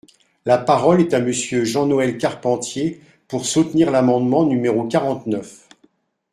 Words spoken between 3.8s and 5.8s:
l’amendement numéro quarante-neuf.